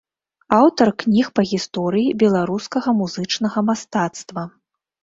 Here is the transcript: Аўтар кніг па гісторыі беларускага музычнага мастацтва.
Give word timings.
Аўтар 0.59 0.91
кніг 1.03 1.29
па 1.39 1.45
гісторыі 1.51 2.17
беларускага 2.25 2.89
музычнага 3.05 3.69
мастацтва. 3.71 4.51